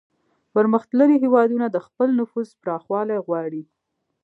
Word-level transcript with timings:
پرمختللي 0.53 1.15
هیوادونه 1.23 1.65
د 1.69 1.77
خپل 1.85 2.07
نفوذ 2.19 2.47
پراخول 2.61 3.09
غواړي 3.25 3.63